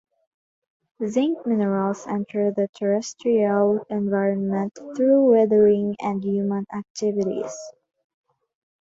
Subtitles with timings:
[1.05, 7.55] Zinc minerals enter the terrestrial environment through weathering and human activities.